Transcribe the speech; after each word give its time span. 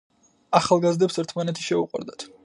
ახალგაზრდებს 0.59 1.21
ერთმანეთი 1.23 1.67
შეუყვარდათ. 1.67 2.27